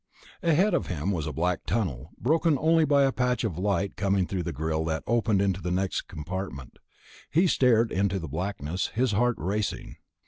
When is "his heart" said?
8.95-9.35